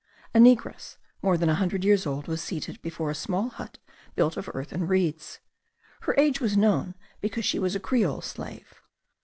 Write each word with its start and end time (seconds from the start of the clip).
A 0.33 0.39
negress 0.39 0.97
more 1.21 1.37
than 1.37 1.47
a 1.47 1.53
hundred 1.53 1.83
years 1.83 2.07
old 2.07 2.27
was 2.27 2.41
seated 2.41 2.81
before 2.81 3.11
a 3.11 3.13
small 3.13 3.49
hut 3.49 3.77
built 4.15 4.35
of 4.35 4.49
earth 4.55 4.71
and 4.71 4.89
reeds. 4.89 5.39
Her 5.99 6.15
age 6.17 6.41
was 6.41 6.57
known 6.57 6.95
because 7.19 7.45
she 7.45 7.59
was 7.59 7.75
a 7.75 7.79
creole 7.79 8.21
slave. 8.21 8.81